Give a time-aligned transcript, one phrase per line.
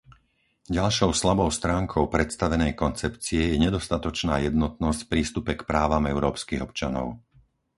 [0.77, 7.07] Ďalšou slabou stránkou predstavenej koncepcie je nedostatočná jednotnosť v prístupe k právam európskych občanov.